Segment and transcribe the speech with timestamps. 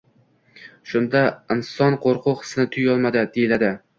[0.93, 1.21] shunda
[1.57, 3.73] inson qo‘rquv hissini tuymaydi, deyiladi.